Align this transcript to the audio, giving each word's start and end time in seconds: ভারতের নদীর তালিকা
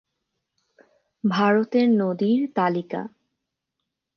ভারতের 1.23 1.87
নদীর 1.99 2.39
তালিকা 2.55 3.01